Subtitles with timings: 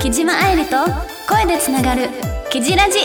[0.00, 0.76] 木島愛理と
[1.28, 2.08] 声でつながる
[2.50, 2.98] 「キジラジ」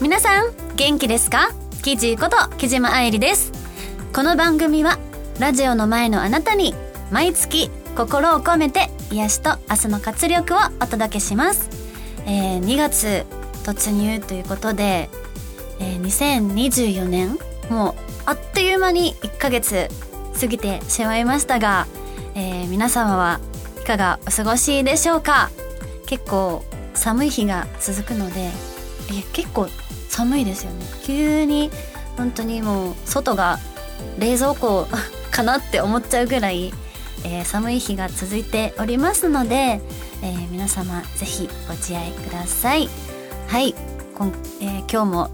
[0.00, 1.50] 皆さん元気ですか？
[1.82, 3.52] キジこと木島愛理です。
[4.12, 4.98] この番組は
[5.38, 6.74] ラジオの前のあなたに
[7.10, 11.68] 毎月心を込めて癒しと明日の活力をお届けします、
[12.26, 13.24] えー、2月
[13.62, 15.08] 突入ということで、
[15.80, 17.38] えー、2024年
[17.70, 17.94] もう
[18.26, 19.88] あっという間に1ヶ月
[20.38, 21.86] 過ぎてしまいましたが
[22.34, 23.40] えー、皆様は
[23.82, 25.50] いかがお過ごしでしょうか？
[26.06, 28.50] 結構寒い日が続くのでえ
[29.32, 29.68] 結構
[30.08, 30.86] 寒いですよね。
[31.04, 31.70] 急に
[32.16, 33.58] 本当にもう外が
[34.18, 34.86] 冷蔵庫
[35.30, 36.72] かなって思っちゃうぐらい、
[37.24, 39.80] えー、寒い日が続いておりますので、
[40.22, 42.88] えー、皆様ぜひご自愛ください。
[43.52, 43.74] はい。
[44.14, 44.28] こん、
[44.62, 45.30] えー、今日も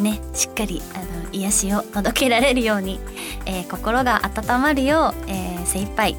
[0.00, 2.98] ねしっかりあの癒しを届けられるように、
[3.46, 6.16] えー、心が温まるよう、えー、精一杯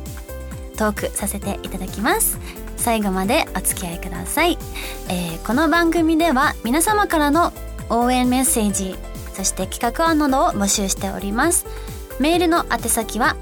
[0.77, 2.39] トークさせていただきます。
[2.77, 4.57] 最後までお付き合いください、
[5.09, 7.51] えー、この番組では皆様からの
[7.89, 8.95] 応援メッセージ
[9.33, 11.65] そして企画案などを募集しております。
[12.21, 13.35] メールの宛先は、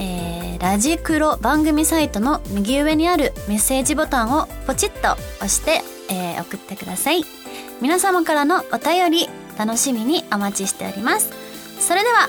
[0.00, 7.22] えー、ラジクロ番組サイトの右上にあるメッセージボタンをポチッと押して、えー、送ってください。
[7.80, 11.30] 皆様からのお便り楽しみにお待ちしております。
[11.78, 12.28] それでは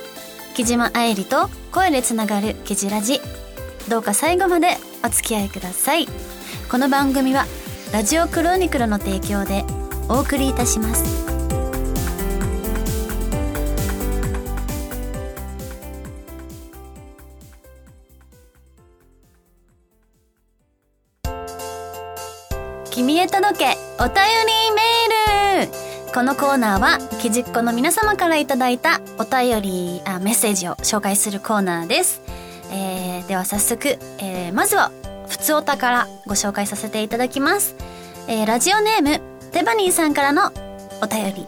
[0.56, 3.22] 木島愛理と声でつながるキジラジ
[3.88, 6.08] どうか最後までお付き合いください。
[6.70, 7.46] この番組は
[7.92, 9.66] ラジオクロニクルの提供で
[10.08, 11.39] お送りいたします。
[23.00, 26.14] 君へ届けお便りメール。
[26.14, 32.22] このコーナーはきじっこの皆様からいただいたお便りあメッセージを紹介するコーナーです、
[32.74, 34.92] えー、では早速、えー、まずは
[35.30, 37.74] ふつおたからご紹介させていただきます、
[38.28, 39.22] えー、ラジオネーム
[39.54, 40.52] テバニーさんからの
[41.02, 41.48] お便り。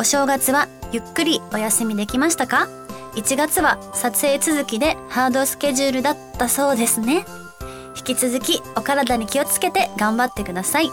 [0.00, 2.66] お正月はゆっくりお休みできましたか
[3.14, 7.24] ？1月は撮影続きでハードスケジュールだったそうですね。
[7.96, 10.90] 引き続きお体に気をつけて頑張ってください。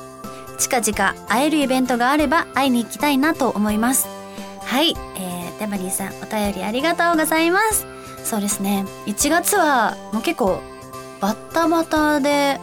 [0.58, 4.08] 近々会えるイベントがあれば会いに行きたいなと思います。
[4.62, 7.86] はい、えー、デバリーさんお便りありがとうございます。
[8.24, 8.86] そうですね。
[9.06, 10.62] 1月はもう結構
[11.22, 12.60] バッタバタで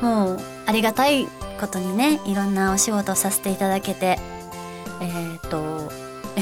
[0.00, 1.26] もうありがたい
[1.60, 4.18] ことにねいろんなお仕事をさせていただけて
[5.00, 5.90] えっ、と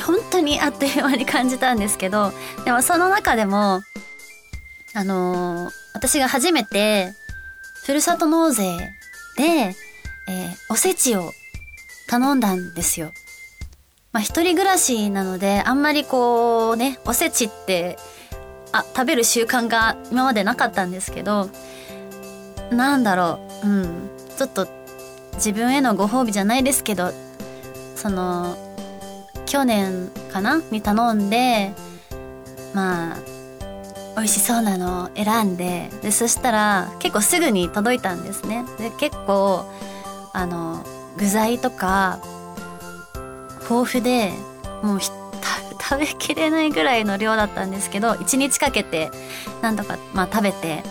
[0.01, 2.33] 本当にあっという間に感じたんですけど
[2.65, 3.83] でもその中でも
[4.95, 7.15] あのー、私が初めて
[7.85, 8.77] ふるさと納税
[9.39, 9.75] で
[10.27, 11.33] えー、おせちを
[12.07, 13.13] 頼んだんですよ。
[14.13, 17.99] まあ一人暮らしなのであんまりこうねおせちって
[18.73, 21.51] あ食べる習慣が今までなかったんですけど
[22.71, 24.69] なんだろううんちょっと
[25.35, 27.13] 自分へのご褒美じゃないですけど
[27.97, 28.57] その
[29.47, 31.73] 去年かなに頼んで
[32.73, 33.17] まあ
[34.17, 38.65] 美味しそうなのを選んででそしたら結構すぐに届いたんですね。
[38.79, 39.65] で結構
[40.33, 40.85] あの
[41.17, 42.19] 具材とか
[43.69, 44.33] 豊富で
[44.83, 49.11] もう食べきれないぐらいの量だったんですけど1日かけて
[49.61, 50.83] なんとか、まあ、食べて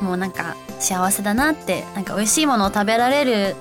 [0.00, 3.56] もうなんか幸せだなってなんか美味しいものを食べられる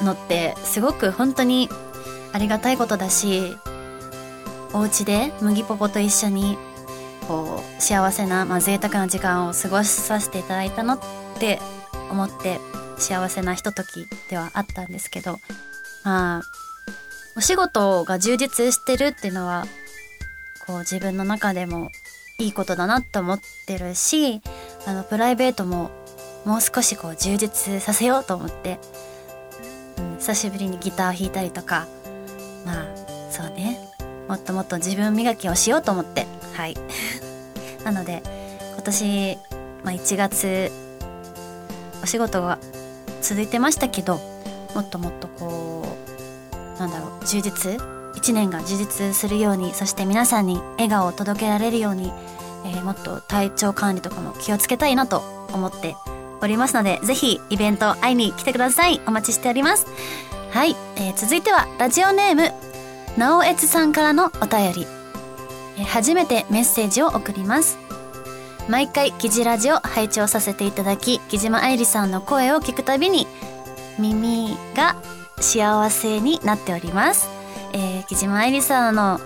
[0.00, 1.68] のってすごく本当に
[2.32, 3.56] ありがたいことだし
[4.72, 6.56] お家で麦ポポと一緒に
[7.30, 10.98] こう幸せな、まあ、贅沢な時間を過ごさせていただいたのっ
[11.38, 11.60] て
[12.10, 12.58] 思って
[12.96, 15.38] 幸せなひとときではあったんですけど
[16.02, 16.42] まあ
[17.36, 19.64] お仕事が充実してるっていうのは
[20.66, 21.92] こう自分の中でも
[22.40, 24.42] いいことだなって思ってるし
[24.86, 25.92] あのプライベートも
[26.44, 28.80] もう少しこう充実させようと思って、
[29.98, 31.86] うん、久しぶりにギター弾いたりとか
[32.66, 32.86] まあ
[33.30, 33.78] そうね。
[34.26, 36.26] もっともっと自分磨きをしようと思って。
[36.54, 36.76] はい。
[37.84, 38.22] なので
[38.74, 39.38] 今年、
[39.84, 40.70] まあ、1月
[42.02, 42.58] お仕事が
[43.22, 44.18] 続いてましたけど
[44.74, 45.84] もっともっとこ
[46.76, 47.80] うなんだろう充実
[48.14, 52.12] 1年が充実するようにそして皆さんに笑顔を届けられるように、
[52.64, 55.18] えー、もっと体調管理とかも気をつけたいなと
[55.52, 55.96] 思って
[56.42, 59.00] おりますのでぜひイベント会いに来てください。
[59.06, 59.86] お待ちしております。
[60.50, 62.50] はい、えー、続いてはラジオネーム
[63.18, 64.86] なおえつさんからのお便り、
[65.84, 67.78] 初めてメッセージを送ります
[68.68, 73.26] 毎回キジラジを拝聴させていただき木島愛理さんの声を聞くたびに
[73.98, 74.96] 耳が
[75.40, 77.28] 幸せになっております。
[77.72, 79.20] えー、木島愛理さんの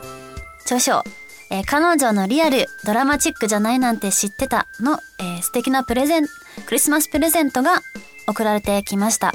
[0.62, 1.02] 著書、
[1.50, 6.26] えー、彼女のリアルドラマチックじゃないなんて知ってたの、えー、素敵なプレゼン、
[6.66, 7.80] クリスマスプレゼントが
[8.28, 9.32] 送られてきました。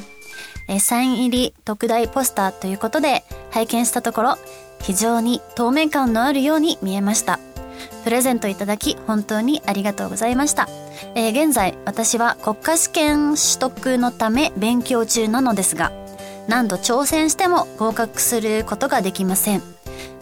[0.68, 4.38] えー、サイン入り特大ポスターということで拝見したところ
[4.82, 7.40] 非常に透明感のあるように見えました。
[8.04, 10.68] プレゼントいただき本当にありがとうございました。
[11.16, 15.92] えー、現在私は国家試験取得のため勉強中なのですが
[16.48, 19.62] 何度挑戦しても合格することができません。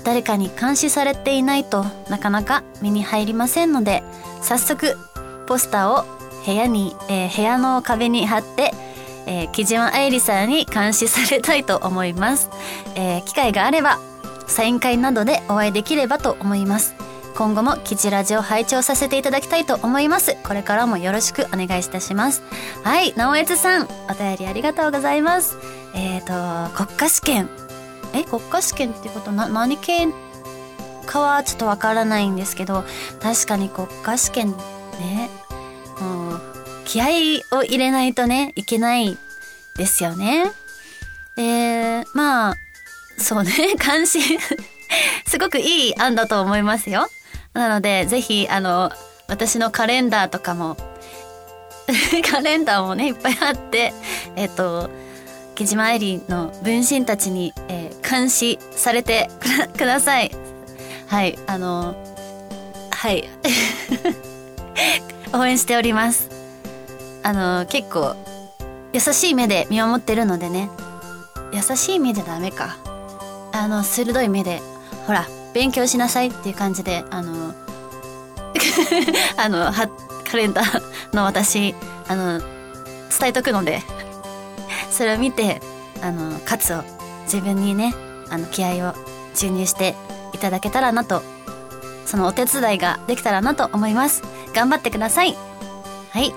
[0.04, 4.04] 誰かに監視されていないとなかなか目に入りませんので
[4.42, 4.98] 早速
[5.48, 6.06] ポスターを
[6.46, 8.72] 部屋に、えー、部屋の壁に貼って
[9.28, 12.50] えー、木島愛理さんに監視されたいと思います、
[12.96, 14.00] えー、機会があれば
[14.48, 16.96] サイン会などでお会いできればと思います。
[17.36, 20.36] 今後もキジラジオ拝聴させていただきたいと思います。
[20.44, 22.42] これからもよろしくお願いいたします。
[22.84, 25.58] はい直江さんお便りありがとうございます。
[25.94, 27.50] えっ、ー、と国家試験。
[28.14, 30.08] え国家試験ってことな何系
[31.06, 32.84] かはちょっとわからないんですけど
[33.22, 34.52] 確かに国家試験
[35.00, 35.30] ね
[36.00, 36.42] もう
[36.86, 37.06] 気合
[37.58, 39.18] を入れないとねいけない
[39.76, 40.52] ですよね。
[41.38, 42.56] えー、まあ
[43.18, 43.52] そうね
[43.84, 44.20] 監視
[45.26, 47.10] すごくいい案だと思いますよ
[47.54, 48.92] なので、ぜひ、あの、
[49.28, 50.78] 私のカレンダーとかも
[52.30, 53.94] カレンダーもね、いっぱいあって、
[54.36, 54.90] えっ、と、
[55.56, 59.30] 木島愛理の分身たちに、えー、監視されて
[59.76, 60.32] ください。
[61.08, 61.96] はい、あの、
[62.92, 63.28] はい。
[65.34, 66.30] 応援しております。
[67.24, 68.16] あの、結構、
[68.94, 70.70] 優しい目で見守ってるのでね。
[71.54, 72.78] 優しい目でダメか。
[73.58, 74.62] あの、鋭い目で、
[75.06, 77.54] ほら、勉強しなさいっていう感じで、あの、
[79.38, 79.90] あの、は、
[80.30, 81.74] カレンダーの私、
[82.08, 83.82] あの、伝えとくので、
[84.92, 85.62] それを見て、
[86.02, 86.84] あの、カツを
[87.24, 87.94] 自分にね、
[88.30, 88.94] あの、気合を
[89.34, 89.96] 注入して
[90.34, 91.24] いただけたらなと、
[92.06, 94.24] そのお手伝いができたらなと思います。
[94.54, 95.36] 頑張ってください。
[96.12, 96.34] はい。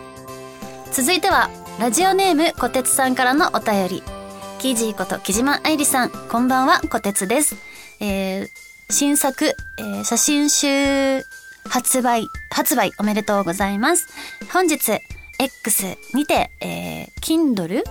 [0.93, 4.20] 続いては、ラジオネームこてつさんからのお便り。
[4.61, 7.57] キージーこと木島愛理さん、こんばんは、こてつです。
[7.99, 8.49] えー、
[8.91, 11.23] 新作、えー、写真集
[11.65, 14.07] 発売、発売おめでとうございます。
[14.53, 15.01] 本日、
[15.39, 17.85] X にて、えー、Kindle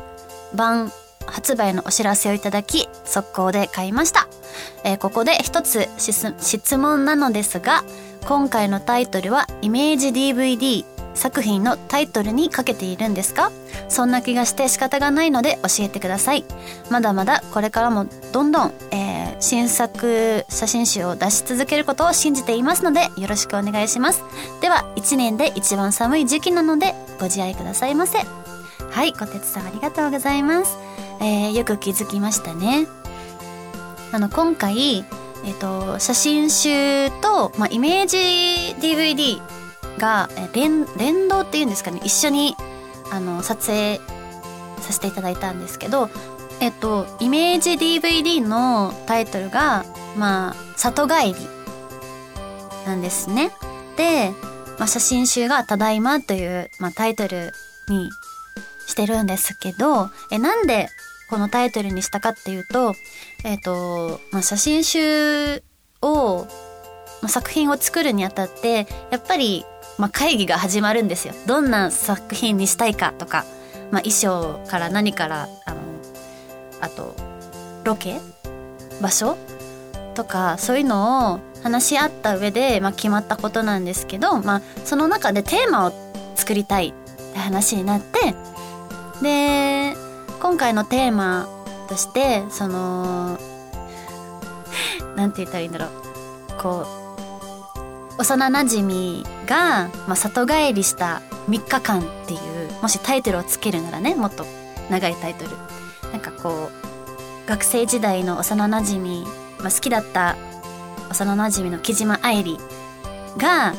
[0.53, 0.91] 版
[1.25, 4.27] 発売のお知らせをいただき、速攻で買いました。
[4.83, 7.83] えー、ここで一つ質問なのですが、
[8.27, 10.85] 今回のタイトルはイメージ DVD
[11.19, 13.51] 作品のタイトルにかけているんですか？
[13.89, 16.45] そんな気がして仕方がないので教えてください。
[16.89, 24.23] まだまだこれからもどんどん、えー、新作写真集を出し続けることを信じていますのでよろしくお願いします。
[24.61, 28.19] では1年で一番寒い時期なのでご自愛くださいませ。
[28.89, 30.77] はい、小鉄さんありがとうございます。
[31.19, 32.87] えー、よく気づきましたね。
[34.11, 35.05] あの今回
[35.45, 38.17] えっ、ー、と写真集と、まあ、イメージ
[38.79, 39.41] DVD
[39.99, 42.01] が連連動っていうんですかね。
[42.03, 42.55] 一緒に
[43.11, 43.99] あの撮影
[44.81, 46.09] させていただいたんですけど
[46.59, 49.85] えっとイメージ DVD のタイトルが
[50.17, 51.35] まあ里帰り
[52.85, 53.51] なんですね。
[53.97, 54.31] で、
[54.77, 57.51] まあ、写真集が「ただいま」という、まあ、タイトル
[57.89, 58.09] に
[58.87, 60.89] してるんですけどえなんで
[61.29, 62.95] このタイトルにしたかっていうと
[63.43, 65.63] えっと、まあ、写真集
[66.01, 66.47] を、
[67.21, 69.65] まあ、作品を作るにあたってやっぱり
[69.99, 71.33] まあ、会議が始まるんですよ。
[71.45, 73.45] どんな作品にしたいかとか、
[73.91, 75.77] まあ、衣装から何からあの
[76.79, 77.13] あと
[77.83, 78.19] ロケ？
[79.01, 79.37] 場所？
[80.15, 85.93] とかそういうのを話し合った上で、まあ、決まったことなんですけど、まあ、その中でテーマを
[86.35, 86.93] 作りたいっ
[87.33, 88.33] て話になって
[89.21, 89.95] で
[90.41, 91.47] 今回のテーマ
[91.89, 93.37] としてその
[95.17, 95.89] なんて言ったらいいんだろう。
[96.61, 96.85] こ
[98.17, 102.39] う幼なじみが、まあ、里帰りした3日間っていう
[102.81, 104.45] もしタイトルをつけるならねもっと
[104.89, 105.51] 長いタイトル。
[106.11, 106.69] なんかこ
[107.45, 109.25] う学生時代の幼なじみ、
[109.59, 110.37] ま、好きだった
[111.09, 112.57] 幼なじみの木島愛理
[113.37, 113.73] が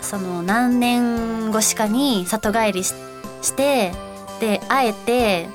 [0.00, 2.94] その何年越しかに里帰りし
[3.56, 3.92] て
[4.40, 5.48] で会えて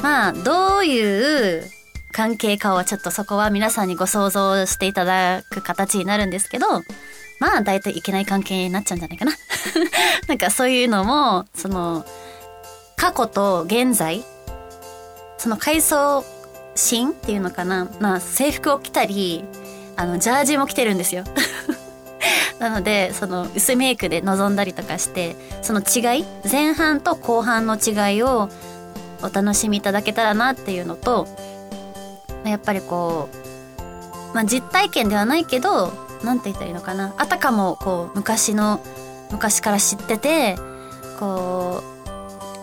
[0.00, 1.64] まあどういう
[2.12, 6.66] 関係かはちょっとそこは皆さんにご想像していただく形になるんですけど
[7.38, 9.32] まあ大体いけない関係になっちゃうんじゃないかな。
[10.28, 12.04] なんかそういうのもその
[12.96, 14.24] 過去と現在
[15.38, 16.24] その回想
[16.74, 17.88] シーンっていうのかな。
[18.00, 19.44] まあ制服を着たり
[19.96, 21.24] あのジャージも着てるんですよ。
[22.58, 28.48] なのでその薄メイクで臨んだりとかしてその違い前半と後半の違いを
[29.22, 31.26] お楽しみいただけたらなっていうのと
[32.44, 33.28] やっぱりこ
[34.32, 37.14] う、まあ、実体験ではないけど何て言ったらいいのかな？
[37.16, 38.80] あたかもこう昔の
[39.30, 40.56] 昔から知ってて
[41.18, 41.82] こ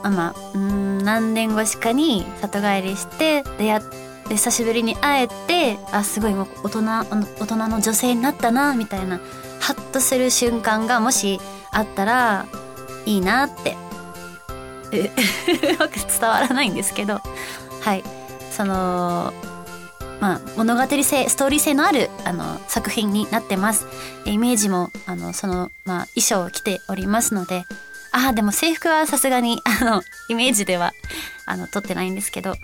[0.03, 3.81] うあまあうん何年越しかに里帰りして出会っ
[4.27, 9.19] て久しぶりに会えてあすごい大人大人の女性になったなみたいな
[9.60, 11.39] ハッとする瞬間がもし
[11.72, 12.45] あったら
[13.05, 13.77] いいなって。
[14.93, 17.19] うまく伝わらないんですけど。
[17.81, 18.03] はい。
[18.51, 19.33] その
[20.24, 23.86] まあ、物語性ストーリー性のあるあの作品になってます。
[24.24, 27.65] イメージもあのその、まあ、衣装を着ておりますので
[28.13, 30.94] ああでも制服はさすがに あのイメージでは
[31.46, 32.56] あの撮ってないんですけど。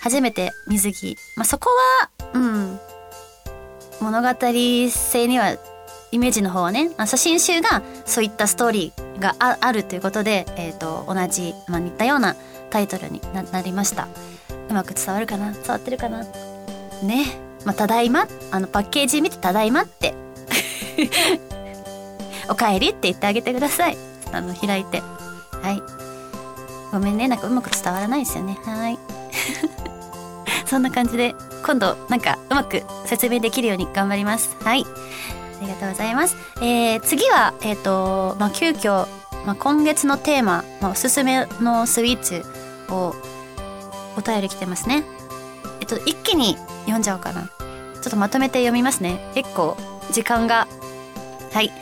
[0.00, 1.70] 初めて水着、まあ、そこ
[2.02, 2.80] はうん。
[4.00, 4.28] 物語
[4.90, 5.56] 性には
[6.10, 12.36] イメージの方はね写真集がそういったストーリーがあるということで、えーと、同じ、まあ、似たような
[12.68, 14.08] タイトルになりました。
[14.68, 15.52] うまく伝わるかな？
[15.52, 16.26] 伝わってるかな？
[17.02, 17.26] ね。
[17.64, 18.26] まあ、ただいま。
[18.50, 20.14] あのパッケージ見てただいまって。
[22.48, 23.96] おかえりって言ってあげてください。
[24.32, 25.02] あの開いて。
[25.62, 25.82] はい。
[26.92, 27.28] ごめんね。
[27.28, 28.58] なんかうまく伝わらないですよね。
[28.64, 28.98] はい。
[30.66, 31.34] そんな感じで
[31.64, 34.56] 今度なんかうまく説明できるように頑張ります。
[34.62, 34.84] はい。
[34.84, 36.36] ありがとうございます。
[36.60, 39.06] えー、次はえっ、ー、とまあ急遽
[39.46, 42.42] まあ、今月のテーマ、まあ、おすすめのスイーツ
[42.88, 43.14] を
[44.16, 45.04] お便り来てますね。
[45.80, 47.42] えっと一気に読んじゃおうかな。
[47.42, 49.18] ちょっとまとめて読みますね。
[49.34, 49.76] 結構
[50.10, 50.68] 時間が。
[51.52, 51.72] はい。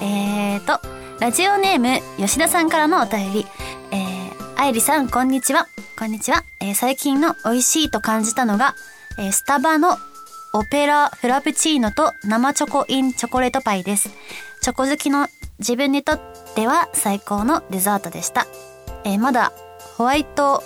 [0.00, 0.80] えーと
[1.18, 3.46] ラジオネーム吉田さんからのお便り。
[3.90, 5.66] えー、愛理さんこんにちは。
[5.98, 8.74] こんにちは、えー、最近の美味しいと感じたのが、
[9.18, 9.96] えー、スタバの
[10.52, 14.10] オペラフラプチーノと生チョコインチョコレートパイです。
[14.60, 16.20] チョコ好きの自分にとっ
[16.54, 18.46] ては最高のデザートでした、
[19.04, 19.52] えー、まだ
[19.96, 20.62] ホワイト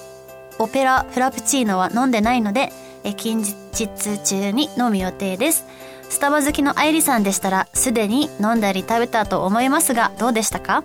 [0.61, 2.71] オペラフラプチーノは飲んでないので
[3.03, 3.89] え近日
[4.23, 5.65] 中に飲む予定です。
[6.11, 10.83] スタバ好きの愛理さんでしたらすでに飲んだり食べたと思いますがどうでしたか？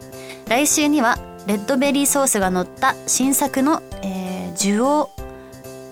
[0.47, 1.17] 来週には
[1.47, 5.09] レッドベリーソースが乗った新作の、えー、ジュオ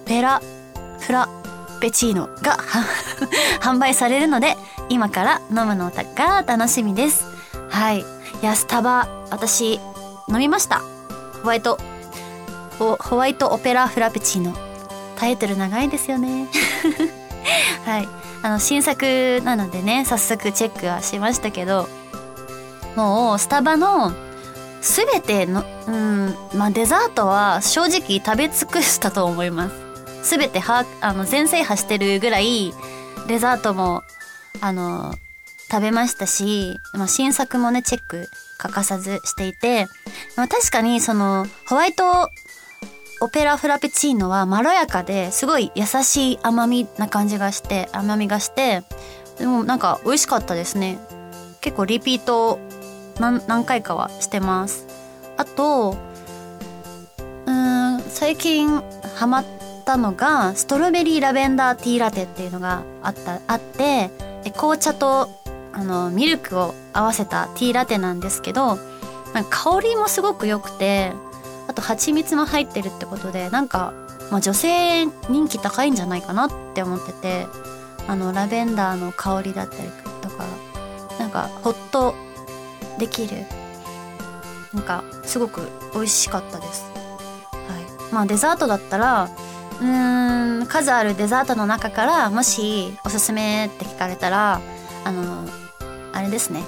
[0.05, 0.41] ペラ
[0.99, 1.27] フラ
[1.81, 2.57] ペチーノが
[3.59, 4.55] 販売されるので
[4.87, 7.25] 今から飲むのが楽しみです。
[7.69, 7.99] はい。
[7.99, 8.05] い
[8.41, 9.79] やスタバ私
[10.29, 10.81] 飲みました。
[11.41, 11.77] ホワイト
[12.77, 14.53] ホワイトオペラフラペチーノ。
[15.15, 16.47] タイトル長いですよね。
[17.85, 18.07] はい。
[18.43, 21.87] あの新作なのでね早速チェックはしましたけど
[22.97, 24.11] もうスタバの
[24.81, 30.37] 全てのうんまあデザートは正直食べ尽くしたと思います。
[30.37, 32.73] 全てはあの全制覇してるぐらい
[33.27, 34.03] デザートも
[34.61, 35.15] あの
[35.71, 38.27] 食べましたし、まあ、新作もねチェック
[38.57, 39.87] 欠かさずしていて、
[40.37, 42.29] まあ、確かにそのホワイト
[43.23, 48.83] オペラフラペチーノはまろやかですごい優しい甘みな感じがして甘みがして
[49.39, 50.99] でもなんか美味しかったですね。
[51.61, 52.59] 結構リピート
[53.21, 54.85] 何回かはしてます。
[55.37, 55.95] あと
[57.45, 58.83] うん最近
[59.15, 59.45] ハマっ
[59.85, 64.11] たのがストロベリーラベンダーティーラテっていうのがあったあって
[64.57, 65.29] 紅茶と
[65.71, 68.77] あのミルクを合わせたティーラテなんですけど
[69.49, 71.13] 香りもすごく良くて
[71.67, 73.93] あと蜂蜜も入ってるってことでなんか、
[74.31, 77.47] まあ、女性人気高いんじゃないかなって思ってて
[78.07, 79.89] あのラベンダーの香りだったり
[80.21, 80.45] とか
[81.19, 82.15] なんかホッと
[82.99, 83.37] できる
[84.73, 86.83] なんかすごく美味しかったです。
[87.51, 89.29] はい、まあデザートだったら
[89.79, 94.61] うーん数あるデザートの中からもしおすすめって聞かれたら
[95.03, 95.45] あの
[96.11, 96.63] あれですね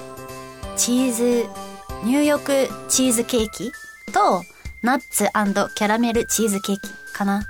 [0.76, 1.46] チーズ
[2.04, 3.72] 入浴チーズケーキ
[4.12, 4.42] と
[4.82, 5.24] ナッツ
[5.74, 7.42] キャラメルチーズケーキかな。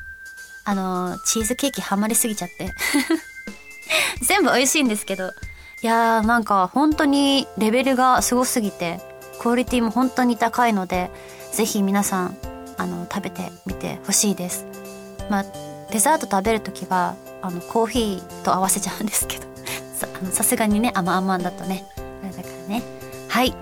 [0.65, 2.73] あの、チーズケーキハマりすぎちゃって。
[4.23, 5.33] 全部美味しいんですけど。
[5.83, 9.01] いやーなんか本当にレベルがすごすぎて、
[9.41, 11.11] クオリティも本当に高いので、
[11.53, 12.37] ぜひ皆さん、
[12.79, 14.65] あの、食べてみてほしいです。
[15.31, 15.45] まあ、
[15.91, 19.47] デザート食べるときは、あの、コーヒーと合わせちゃうんですけど。
[20.33, 21.85] さすがにね、甘々だとね。
[21.97, 22.83] あれだからね。
[23.29, 23.55] はい。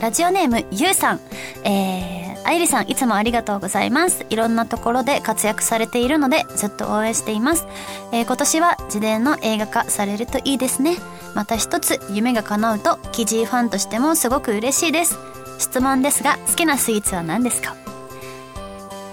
[0.00, 1.20] ラジオネームゆうさん。
[1.64, 4.26] えー、愛理さんいつもありがとうございます。
[4.28, 7.66] いろんなところで活躍されているのでずっと応援しています、
[8.12, 10.96] えー、今年は自伝の映画化されるといいですね。
[11.34, 15.16] また一つ夢が叶うとキジーファンとしてもすごく嬉しいです。
[15.58, 17.74] 質問ですが好きなスイーツは何ですか？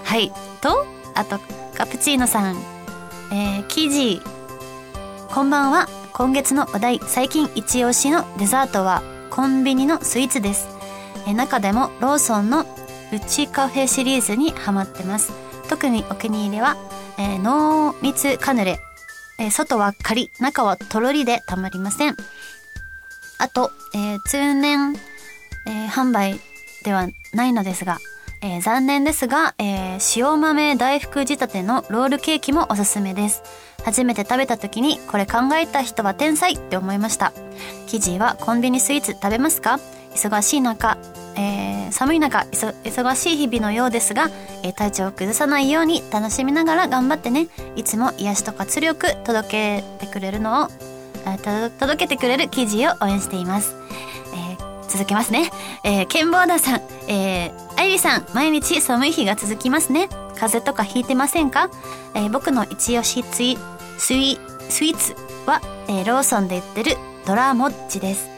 [0.04, 0.32] はい。
[0.60, 0.86] と
[1.16, 1.40] あと
[1.76, 2.58] カプチーノさん。
[3.32, 4.22] えー、キジ。
[4.24, 5.88] ーこんばんは。
[6.14, 10.68] 今月のお題最近一押しのデザートはコンビニのスイーツです。
[11.26, 12.66] え中でもローソンの
[13.14, 15.34] うちカフェシリーズにハマってます
[15.70, 16.78] 特にお気に入りは、
[17.18, 18.80] えー、濃密カヌレ、
[19.40, 22.16] えー、外はカリ、中はとろりでたまりません。
[23.38, 24.96] あと、えー、通年、
[25.66, 26.40] えー、販売
[26.84, 28.00] ではないのですが、
[28.42, 33.44] えー、残念ですが、えー、塩豆大福仕立てのロールケーキもおすすめです。
[33.84, 37.34] 初めて食べた時にこれ考えた人は天才って思いました。
[37.88, 39.80] 生地はコンビニスイーツ食べますか？
[40.16, 40.98] 忙しい中、
[41.36, 44.30] えー、寒い中忙しい日々のようですが、
[44.64, 47.48] えー、体調を崩さないように楽しみながら頑張ってね。
[47.76, 50.68] いつも癒しと活力届けてくれるのを
[51.80, 53.76] 届けてくれる記事を応援しています、
[54.34, 55.52] えー、続けますね、
[55.84, 60.10] えー、ケンボーダさん、えー、アイリさん毎日寒い日が続きますね。
[60.36, 61.70] 風邪とかひいてませんか、
[62.16, 63.58] えー、僕の一押しツイ
[64.00, 64.40] スイ
[64.70, 65.16] スイーツ
[65.46, 68.31] は、えー、ローソンで売ってるドラモッチです。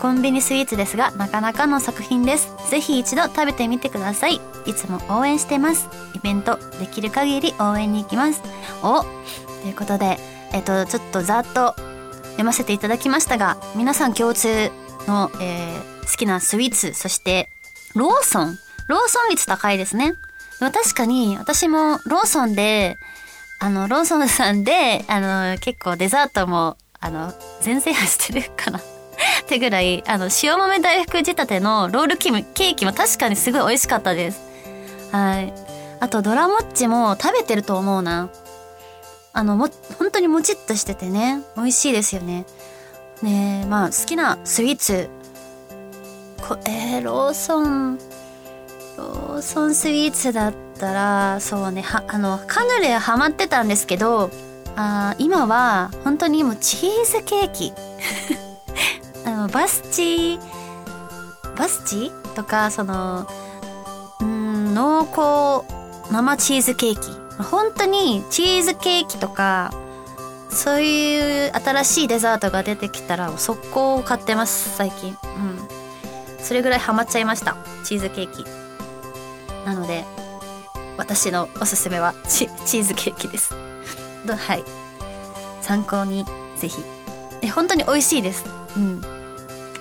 [0.00, 2.52] コンビニスイーツですがなかなかの作品です。
[2.70, 4.40] ぜひ一度食べてみてください。
[4.66, 5.88] いつも応援してます。
[6.14, 8.42] イベントできる限り応援に行きます。
[8.82, 9.06] おと
[9.68, 10.18] いうことで、
[10.52, 11.74] えっと、ちょっとざっと
[12.22, 14.70] 読ませていただきましたが、皆さん共通
[15.06, 17.50] の、えー、好きなスイーツ、そして
[17.94, 18.58] ローソン？
[18.88, 20.14] ローソン率高いですね。
[20.58, 22.96] 確かに私もローソンで、
[23.60, 28.80] あの、ローソンさんで、あの、結構デザートも、あの、全制覇してるかな。
[29.42, 34.40] ってぐらい、あの、塩豆大福仕立てのロールケーキも確かにすごい美味しかったです。
[35.12, 35.52] はい。
[36.00, 38.28] あと、ドラモッチも食べてると思うな。
[39.32, 42.46] あの、も、本当にもちっとしててね、美味しいですよね。
[43.22, 45.08] ねえまあ、好きなスイーツ。
[46.48, 47.98] こえー、ローソン、
[48.96, 54.30] ローソンスイーツだったら、そうね、は、あの、カヌレハマってたんですけど、
[54.76, 57.72] あ今は本当にもうチーズケーキ
[59.40, 60.40] のバスチー
[61.56, 63.26] バスチとかその
[64.20, 65.66] うん濃厚
[66.12, 67.20] 生チーズケーキ。
[67.42, 69.72] 本当にチーズケーキとか
[70.50, 75.16] そういう新しいデザートが出てきたら速攻買ってます最近。
[75.22, 75.58] うん。
[76.38, 78.44] それぐらいハマっちゃいましたチーズケーキ。
[79.64, 80.04] なので
[80.98, 83.54] 私のおすすめはチーズケーキです。
[84.26, 84.64] はい。
[85.62, 86.26] 参考に
[86.56, 86.82] ぜひ。
[87.42, 88.44] え本当に美味しいです。
[88.76, 89.19] うん。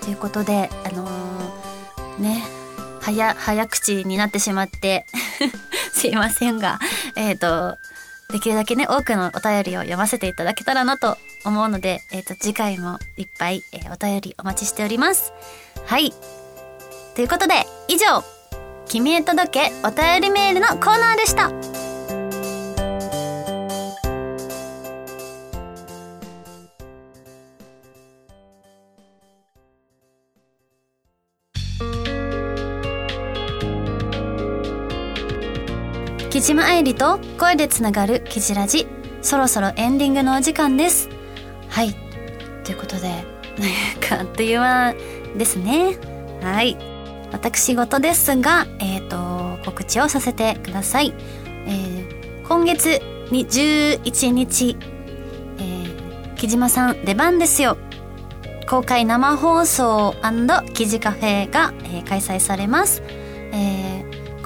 [0.09, 2.43] ということであのー、ね
[2.99, 5.05] 早早口になってしまって
[5.93, 6.79] すいませんが
[7.15, 7.77] えっ、ー、と
[8.33, 15.31] できるだけね多くのお便りを読ませていただけたらなと思うので、えっ、ー、と次回もいっぱい、えー、お便りお待ちしております。
[15.85, 16.11] はい。
[17.13, 18.23] ということで以上
[18.89, 21.68] 「君へ届けお便りメール」のコーナーでした。
[36.49, 38.87] 島愛理と声でつながるキジラジ。
[39.21, 41.07] そろそろエンディングのお時間です。
[41.67, 41.93] はい。
[42.63, 43.21] ということでなん
[44.01, 44.95] かあっという間
[45.37, 45.99] ですね。
[46.41, 46.75] はい。
[47.31, 49.07] 私事ですがえっ、ー、
[49.59, 51.13] と告知をさせてください、
[51.67, 54.75] えー、今月に11日、
[55.59, 57.77] えー、木島さん出番ですよ。
[58.67, 60.15] 公開生放送
[60.73, 63.03] 記事カフェが、えー、開催されます、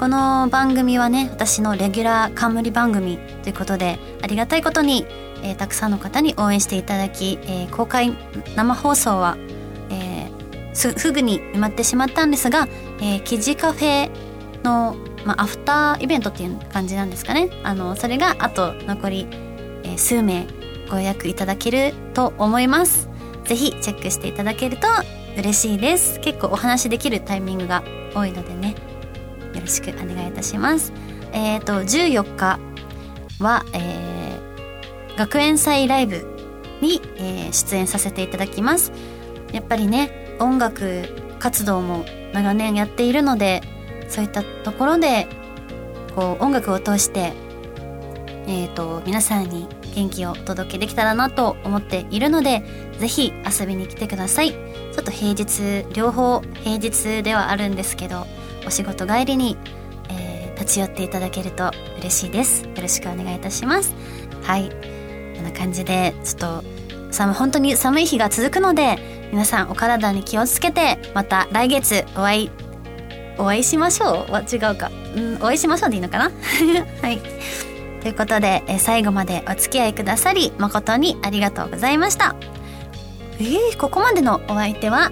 [0.03, 5.05] この番組はね私のレギュラー冠番組ということでありがたいことに、
[5.41, 8.13] えー、たくさんの方に応援していただき、えー、公開
[8.53, 9.37] 生放送は、
[9.89, 12.67] えー、すすぐに埋まってしまったんですが、
[12.99, 14.11] えー、記事カフェ
[14.65, 17.49] の、まあ、アフターイベントっていう感じなんですかね。
[17.63, 19.27] あのそれがあと残り、
[19.85, 20.45] えー、数名
[20.89, 23.07] ご予約いただけると思います。
[23.45, 24.87] ぜひチェックしていただけると
[25.37, 26.19] 嬉しいです。
[26.19, 28.75] 結構お話できるタイミングが多いのでね。
[29.53, 30.93] よろしくお願いいたします。
[31.31, 32.59] えっ、ー、と14日
[33.39, 36.25] は、えー、学園祭ライブ
[36.81, 38.91] に、えー、出演させていただきます。
[39.51, 43.61] やっぱりね音楽活動も長年やっているので
[44.09, 45.27] そういったところで
[46.15, 47.33] こう音楽を通して
[48.45, 52.63] えーと、皆さんに元気をお届けできたらなと思っているので
[52.99, 58.25] 是非遊びに来てくださいちょっと平日両方平日ではあるんですけど
[58.65, 59.57] お仕事帰りに、
[60.09, 62.63] えー、立ち寄っていただけると嬉しいです。
[62.63, 63.93] よろしくお願いいたします。
[64.43, 64.69] はい。
[65.35, 66.63] こんな感じでちょっと
[67.11, 68.97] 寒本当に寒い日が続くので
[69.31, 72.51] 皆さんお体に気をつけてまた来月お会い
[73.37, 74.31] お会いしましょう？
[74.31, 74.91] は違うか。
[75.15, 76.31] うんお会いしましょうでいいのかな？
[77.01, 77.19] はい。
[78.01, 82.35] ということで、え最後までお付き合いくださり誠にありがとうございました。
[83.39, 85.09] えー、ここまでのお相手は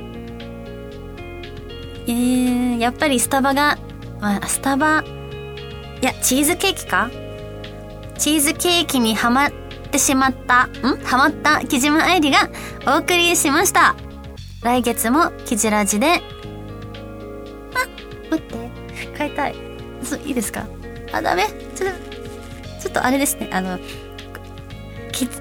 [2.08, 3.78] えー、やっぱりスタバが、
[4.20, 5.04] まあ、スタバ
[6.02, 7.12] いやチーズケーキか？
[8.18, 9.52] チーズケーキにはまっ
[9.92, 10.98] てしまった、ん？
[11.04, 12.50] ハマった木島愛理が
[12.88, 13.96] お送りしました。
[14.64, 16.20] 来月もキジラジで、あ、
[18.30, 18.56] 待って、
[19.18, 19.56] 変えたい。
[20.04, 20.66] そいいですか？
[21.12, 21.96] あ、ダメちょっと、
[22.82, 23.80] ちょっとあれですね、あの、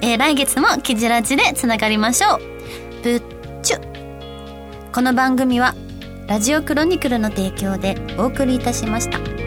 [0.02, 2.40] えー、来月もキジラジでつながりましょう。
[3.02, 3.22] ぶっ
[3.62, 3.76] ちゅ。
[4.92, 5.74] この番組は、
[6.30, 9.39] ラジオクロニクルの提供でお送りいたしました。